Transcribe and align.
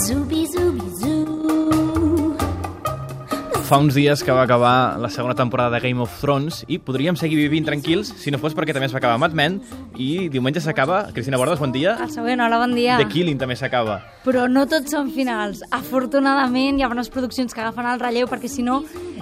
Zubi, 0.00 0.46
zubi. 0.46 0.80
Fa 3.70 3.78
uns 3.78 3.94
dies 3.94 4.24
que 4.26 4.32
va 4.34 4.42
acabar 4.42 4.98
la 4.98 5.08
segona 5.14 5.36
temporada 5.38 5.70
de 5.70 5.78
Game 5.78 6.02
of 6.02 6.10
Thrones 6.18 6.64
i 6.66 6.80
podríem 6.82 7.14
seguir 7.14 7.36
vivint 7.38 7.68
tranquils 7.68 8.08
si 8.18 8.32
no 8.34 8.40
fos 8.42 8.56
perquè 8.58 8.74
també 8.74 8.88
es 8.88 8.94
va 8.96 8.98
acabar 8.98 9.20
Mad 9.22 9.36
Men 9.38 9.60
i 9.94 10.26
diumenge 10.26 10.58
s'acaba, 10.64 11.04
Cristina 11.14 11.38
Bordes, 11.38 11.60
bon 11.62 11.70
dia. 11.70 11.92
El 12.02 12.10
següent, 12.10 12.42
hola, 12.42 12.58
bon 12.64 12.74
dia. 12.74 12.96
The 12.98 13.06
Killing 13.12 13.38
també 13.38 13.54
s'acaba. 13.54 14.00
Però 14.24 14.48
no 14.50 14.64
tots 14.66 14.90
són 14.90 15.12
finals. 15.14 15.62
Afortunadament 15.70 16.80
hi 16.80 16.82
ha 16.82 16.90
bones 16.90 17.12
produccions 17.14 17.54
que 17.54 17.62
agafen 17.62 17.86
el 17.92 18.02
relleu 18.02 18.26
perquè 18.26 18.50
si 18.50 18.66
no 18.66 18.80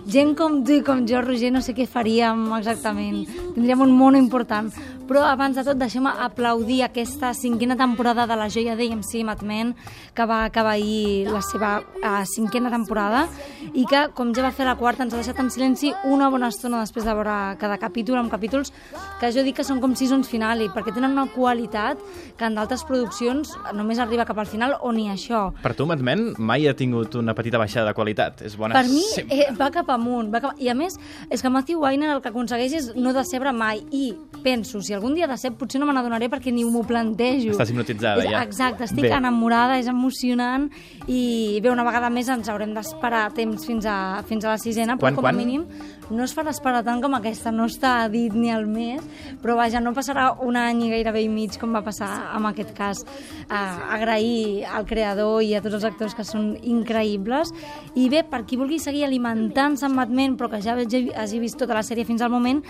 gent 0.09 0.33
com 0.39 0.63
tu 0.65 0.79
i 0.79 0.85
com 0.87 1.05
jo, 1.05 1.21
Roger, 1.21 1.53
no 1.53 1.61
sé 1.61 1.75
què 1.77 1.85
faríem 1.85 2.47
exactament. 2.57 3.27
Tindríem 3.53 3.85
un 3.85 3.93
món 3.99 4.17
important. 4.17 4.73
Però 5.09 5.23
abans 5.25 5.57
de 5.57 5.63
tot 5.65 5.79
deixem 5.81 6.05
aplaudir 6.07 6.83
aquesta 6.85 7.31
cinquena 7.35 7.77
temporada 7.81 8.27
de 8.29 8.37
la 8.37 8.49
joia 8.53 8.75
d'AMC 8.77 9.23
Mad 9.25 9.41
Men 9.43 9.71
que 10.15 10.27
va 10.29 10.43
acabar 10.45 10.75
ahir 10.77 11.29
la 11.33 11.41
seva 11.43 11.79
uh, 11.81 12.25
cinquena 12.29 12.69
temporada 12.71 13.23
i 13.73 13.87
que, 13.89 14.03
com 14.15 14.35
ja 14.37 14.45
va 14.45 14.53
fer 14.53 14.67
la 14.69 14.77
quarta, 14.77 15.07
ens 15.07 15.15
ha 15.15 15.21
deixat 15.23 15.41
en 15.41 15.49
silenci 15.51 15.95
una 16.05 16.29
bona 16.29 16.51
estona 16.53 16.83
després 16.85 17.07
de 17.09 17.15
veure 17.17 17.37
cada 17.61 17.79
capítol 17.81 18.19
amb 18.21 18.31
capítols 18.31 18.73
que 19.21 19.33
jo 19.33 19.43
dic 19.47 19.57
que 19.63 19.65
són 19.67 19.81
com 19.81 19.95
seasons 19.97 20.29
finale 20.29 20.69
perquè 20.75 20.93
tenen 20.95 21.17
una 21.17 21.25
qualitat 21.33 21.99
que 22.37 22.45
en 22.45 22.59
d'altres 22.59 22.85
produccions 22.85 23.55
només 23.75 23.99
arriba 23.99 24.27
cap 24.29 24.39
al 24.39 24.47
final 24.51 24.77
o 24.85 24.93
ni 24.93 25.09
això. 25.09 25.49
Per 25.63 25.73
tu, 25.75 25.87
Mad 25.89 26.05
Men 26.05 26.35
mai 26.39 26.69
ha 26.69 26.77
tingut 26.77 27.17
una 27.19 27.35
petita 27.35 27.59
baixada 27.59 27.89
de 27.91 27.97
qualitat. 27.97 28.43
És 28.45 28.57
bona 28.61 28.77
Per 28.77 28.85
mi 28.93 29.03
sempre. 29.15 29.41
eh, 29.49 29.57
va 29.57 29.71
cap 29.75 29.89
amunt. 29.97 30.29
Va 30.35 30.43
cap... 30.45 30.61
I 30.61 30.69
a 30.69 30.75
més, 30.77 30.99
és 31.31 31.41
que 31.43 31.51
Matthew 31.51 31.81
Weiner 31.83 32.13
el 32.15 32.21
que 32.23 32.29
aconsegueix 32.31 32.77
és 32.77 32.91
no 32.97 33.13
decebre 33.17 33.53
mai. 33.57 33.81
I 33.91 34.13
penso, 34.45 34.83
si 34.83 34.95
algun 34.99 35.15
dia 35.17 35.29
decep, 35.31 35.57
potser 35.59 35.81
no 35.81 35.89
me 35.89 35.95
n'adonaré 35.97 36.29
perquè 36.33 36.53
ni 36.55 36.67
m'ho 36.67 36.83
plantejo. 36.87 37.55
Estàs 37.55 37.73
hipnotitzada, 37.73 38.25
és, 38.25 38.33
ja. 38.33 38.43
Exacte, 38.45 38.85
estic 38.89 39.07
Bé. 39.07 39.15
enamorada, 39.17 39.79
és 39.81 39.89
emocionant 39.91 40.69
i 41.07 41.59
bé, 41.63 41.71
una 41.73 41.87
vegada 41.87 42.11
més 42.13 42.29
ens 42.29 42.51
haurem 42.51 42.75
d'esperar 42.77 43.29
temps 43.37 43.65
fins 43.69 43.87
a, 43.89 44.25
fins 44.29 44.45
a 44.45 44.53
la 44.57 44.59
sisena, 44.61 44.99
però 44.99 45.09
Quan, 45.09 45.21
com 45.23 45.31
a 45.31 45.33
quan? 45.33 45.39
mínim 45.39 45.65
no 46.11 46.25
es 46.25 46.33
farà 46.33 46.53
esperar 46.55 46.83
tant 46.87 47.03
com 47.05 47.15
aquesta, 47.19 47.53
no 47.53 47.67
està 47.69 48.09
dit 48.13 48.33
ni 48.33 48.51
al 48.53 48.65
mes, 48.69 49.05
però 49.43 49.59
vaja, 49.59 49.81
no 49.85 49.93
passarà 49.97 50.31
un 50.45 50.57
any 50.57 50.87
i 50.87 50.93
gairebé 50.95 51.25
i 51.27 51.29
mig 51.29 51.59
com 51.61 51.75
va 51.77 51.83
passar 51.85 52.09
en 52.37 52.49
aquest 52.49 52.73
cas. 52.77 53.03
Uh, 53.49 53.95
agrair 53.95 54.65
al 54.69 54.87
creador 54.89 55.43
i 55.45 55.55
a 55.57 55.63
tots 55.65 55.79
els 55.79 55.87
actors 55.89 56.17
que 56.17 56.25
són 56.25 56.55
increïbles 56.63 57.53
i 57.97 58.09
bé, 58.13 58.25
per 58.29 58.45
qui 58.49 58.59
vulgui 58.61 58.81
seguir 58.81 59.05
alimentant-se 59.07 59.87
amb 59.89 60.01
Mad 60.01 60.13
Men 60.13 60.37
però 60.37 60.51
que 60.53 60.63
ja 60.65 60.77
hagi 60.77 61.41
vist 61.41 61.59
tota 61.61 61.77
la 61.77 61.85
sèrie 61.87 62.09
fins 62.09 62.25
al 62.25 62.33
moment 62.33 62.63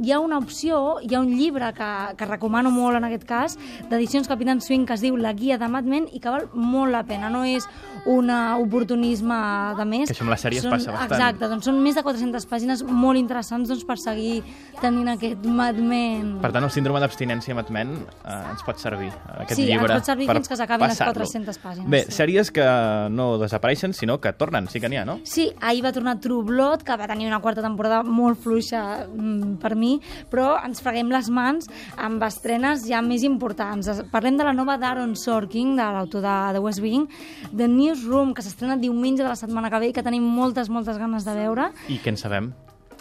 hi 0.00 0.12
ha 0.12 0.20
una 0.20 0.38
opció, 0.38 0.98
hi 1.02 1.14
ha 1.14 1.20
un 1.20 1.32
llibre 1.36 1.69
que, 1.76 1.90
que 2.16 2.26
recomano 2.26 2.70
molt 2.70 2.96
en 2.98 3.04
aquest 3.08 3.24
cas, 3.28 3.58
d'edicions 3.90 4.28
Capitán 4.28 4.60
Swing, 4.60 4.86
que 4.86 4.94
es 4.94 5.00
diu 5.04 5.16
La 5.16 5.32
guia 5.32 5.58
de 5.58 5.68
Mad 5.68 5.84
Men 5.84 6.08
i 6.12 6.20
que 6.20 6.30
val 6.32 6.48
molt 6.54 6.92
la 6.92 7.02
pena, 7.04 7.30
no 7.30 7.44
és 7.44 7.66
un 8.06 8.30
oportunisme 8.30 9.36
de 9.78 9.84
més. 9.88 10.08
Que 10.08 10.14
això 10.14 10.24
amb 10.24 10.32
les 10.32 10.42
sèries 10.44 10.64
són, 10.64 10.72
passa 10.74 10.92
bastant. 10.94 11.12
Exacte, 11.18 11.48
doncs 11.50 11.68
són 11.68 11.80
més 11.82 11.96
de 11.98 12.02
400 12.06 12.46
pàgines 12.50 12.82
molt 12.86 13.18
interessants 13.20 13.68
doncs, 13.70 13.84
per 13.88 13.98
seguir 14.00 14.40
tenint 14.80 15.10
aquest 15.12 15.44
Mad 15.44 15.78
Men. 15.80 16.36
Per 16.42 16.52
tant, 16.54 16.64
el 16.64 16.72
síndrome 16.72 17.00
d'abstinència 17.02 17.54
Mad 17.58 17.70
Men 17.74 17.92
eh, 18.00 18.38
ens 18.52 18.64
pot 18.66 18.80
servir, 18.80 19.10
eh, 19.10 19.42
aquest 19.44 19.58
Sí, 19.60 19.66
ens 19.66 19.72
llibre. 19.74 19.94
pot 19.98 20.08
servir 20.08 20.28
fins 20.30 20.48
que 20.48 20.56
s'acabin 20.56 20.88
les 20.88 20.96
passar-lo. 20.98 21.20
400 21.20 21.60
pàgines, 21.62 21.90
Bé, 21.90 22.04
sí. 22.06 22.16
sèries 22.20 22.50
que 22.54 22.66
no 23.10 23.32
desapareixen, 23.42 23.92
sinó 23.96 24.20
que 24.20 24.32
tornen, 24.32 24.68
sí 24.68 24.80
que 24.80 24.88
n'hi 24.88 24.96
ha, 25.02 25.04
no? 25.04 25.18
Sí, 25.24 25.50
ahir 25.60 25.84
va 25.84 25.92
tornar 25.92 26.18
True 26.20 26.44
Blood, 26.44 26.82
que 26.86 26.96
va 26.96 27.06
tenir 27.10 27.26
una 27.28 27.40
quarta 27.40 27.62
temporada 27.62 28.02
molt 28.02 28.38
fluixa 28.40 29.06
mm, 29.06 29.56
per 29.60 29.74
mi, 29.76 29.98
però 30.30 30.54
ens 30.64 30.80
freguem 30.80 31.10
les 31.12 31.28
mans 31.30 31.59
amb 31.96 32.22
estrenes 32.26 32.86
ja 32.88 33.02
més 33.04 33.26
importants. 33.26 33.90
Parlem 34.12 34.38
de 34.38 34.46
la 34.46 34.54
nova 34.56 34.78
d'Aaron 34.80 35.16
Sorkin, 35.18 35.76
de 35.76 35.90
l'autor 35.98 36.24
de 36.24 36.38
The 36.56 36.64
West 36.64 36.84
Wing, 36.84 37.06
The 37.50 37.68
Newsroom, 37.68 38.34
que 38.34 38.46
s'estrena 38.46 38.78
diumenge 38.80 39.24
de 39.24 39.30
la 39.30 39.38
setmana 39.38 39.70
que 39.70 39.82
ve 39.82 39.92
i 39.92 39.96
que 39.96 40.06
tenim 40.06 40.24
moltes, 40.24 40.70
moltes 40.72 40.98
ganes 41.00 41.28
de 41.28 41.36
veure. 41.42 41.70
I 41.88 42.00
què 42.00 42.14
en 42.14 42.20
sabem? 42.20 42.52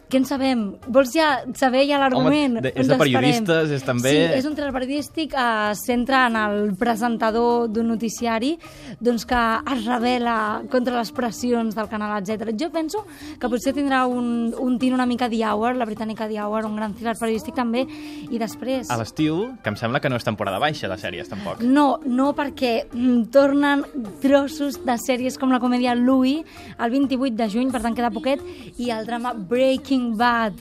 Què 0.10 0.18
en 0.18 0.24
sabem? 0.26 0.62
Vols 0.90 1.12
ja 1.14 1.44
saber 1.54 1.84
ja 1.86 2.00
l'argument? 2.02 2.56
Home, 2.58 2.70
és 2.72 2.80
Ens 2.82 2.88
de 2.90 2.96
periodistes, 2.98 3.70
és 3.76 3.84
també- 3.86 4.10
Sí, 4.10 4.38
és 4.40 4.46
un 4.46 4.56
thriller 4.56 4.74
periodístic, 4.74 5.34
eh, 5.38 5.76
centra 5.78 6.26
en 6.26 6.36
el 6.36 6.76
presentador 6.76 7.68
d'un 7.70 7.88
noticiari 7.88 8.58
doncs 9.00 9.26
que 9.30 9.36
es 9.72 9.86
revela 9.86 10.64
contra 10.72 10.98
les 10.98 11.12
pressions 11.12 11.76
del 11.76 11.88
canal, 11.88 12.24
etc. 12.24 12.50
Jo 12.60 12.72
penso 12.72 13.06
que 13.40 13.48
potser 13.48 13.76
tindrà 13.76 14.08
un, 14.08 14.52
un 14.58 14.80
tint 14.80 14.96
una 14.96 15.06
mica 15.06 15.30
The 15.30 15.44
Hour, 15.46 15.76
la 15.76 15.86
britànica 15.86 16.28
The 16.28 16.42
Hour, 16.42 16.66
un 16.66 16.76
gran 16.76 16.96
thriller 16.96 17.14
periodístic 17.20 17.54
també, 17.54 17.86
i 18.32 18.40
després... 18.40 18.90
A 18.90 18.98
l'estiu, 18.98 19.54
que 19.62 19.70
em 19.70 19.76
sembla 19.76 20.00
que 20.02 20.10
no 20.10 20.16
és 20.16 20.24
temporada 20.26 20.58
baixa 20.58 20.90
de 20.90 20.98
sèries, 20.98 21.30
tampoc. 21.30 21.62
No, 21.62 22.00
no 22.06 22.34
perquè 22.34 22.88
mm, 22.92 23.30
tornen 23.30 23.86
trossos 24.24 24.80
de 24.84 24.98
sèries 24.98 25.38
com 25.38 25.52
la 25.54 25.60
comèdia 25.60 25.94
Louis 25.94 26.42
el 26.80 26.90
28 26.90 27.36
de 27.38 27.48
juny, 27.50 27.70
per 27.72 27.84
tant 27.84 27.94
queda 27.94 28.10
poquet, 28.10 28.42
i 28.80 28.90
el 28.90 29.06
drama 29.06 29.34
Breaking 29.38 29.99
Bad, 30.18 30.54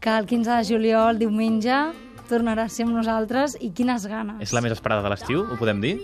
que 0.00 0.10
el 0.18 0.26
15 0.26 0.50
de 0.58 0.64
juliol, 0.68 1.18
diumenge, 1.18 1.78
tornarà 2.28 2.64
a 2.64 2.72
ser 2.72 2.86
amb 2.86 2.94
nosaltres, 2.96 3.56
i 3.60 3.70
quines 3.76 4.06
ganes. 4.10 4.40
És 4.40 4.52
la 4.56 4.60
més 4.64 4.72
esperada 4.72 5.02
de 5.04 5.10
l'estiu, 5.12 5.44
ho 5.44 5.56
podem 5.60 5.80
dir? 5.84 5.96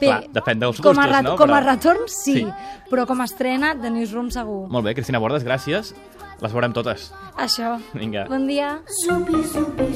Bé, 0.00 0.08
Clar, 0.10 0.20
depèn 0.34 0.58
dels 0.60 0.80
com 0.82 0.98
a, 0.98 1.06
gustos, 1.06 1.22
no? 1.22 1.36
Com 1.38 1.50
a 1.52 1.60
Però- 1.60 1.64
retorn, 1.70 2.08
sí, 2.10 2.34
Sí. 2.34 2.46
però 2.90 3.06
com 3.06 3.20
a 3.20 3.24
estrena, 3.24 3.74
The 3.80 3.90
Newsroom 3.90 4.30
segur. 4.30 4.68
Molt 4.68 4.84
bé, 4.84 4.94
Cristina 4.94 5.18
Bordes, 5.22 5.44
gràcies. 5.46 5.94
Les 6.40 6.52
veurem 6.52 6.72
totes. 6.74 7.12
Això. 7.38 7.78
Vinga. 7.94 8.26
Bon 8.28 8.46
dia. 8.46 8.80
Zubi, 9.06 9.42
zubi, 9.44 9.94